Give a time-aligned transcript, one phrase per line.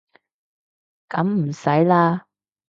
[1.09, 2.25] 噉唔使啦